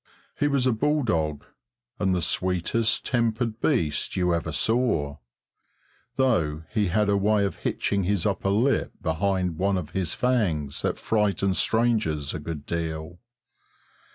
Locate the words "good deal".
12.39-13.19